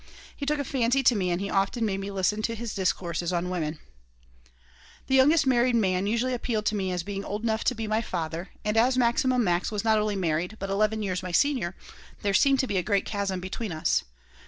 He 0.35 0.47
took 0.47 0.57
a 0.57 0.63
fancy 0.63 1.03
to 1.03 1.15
me 1.15 1.29
and 1.29 1.39
he 1.39 1.47
often 1.47 1.85
made 1.85 1.99
me 1.99 2.09
listen 2.09 2.41
to 2.41 2.55
his 2.55 2.73
discourses 2.73 3.31
on 3.31 3.51
women 3.51 3.77
The 5.05 5.13
youngest 5.13 5.45
married 5.45 5.75
man 5.75 6.07
usually 6.07 6.33
appealed 6.33 6.65
to 6.65 6.75
me 6.75 6.91
as 6.91 7.03
being 7.03 7.23
old 7.23 7.43
enough 7.43 7.63
to 7.65 7.75
be 7.75 7.85
my 7.85 8.01
father, 8.01 8.49
and 8.65 8.77
as 8.77 8.97
Maximum 8.97 9.43
Max 9.43 9.71
was 9.71 9.83
not 9.83 9.99
only 9.99 10.15
married, 10.15 10.55
but 10.57 10.71
eleven 10.71 11.03
years 11.03 11.21
my 11.21 11.31
senior, 11.31 11.75
there 12.23 12.33
seemed 12.33 12.57
to 12.61 12.67
be 12.67 12.77
a 12.77 12.81
great 12.81 13.05
chasm 13.05 13.39
between 13.39 13.71
us. 13.71 14.03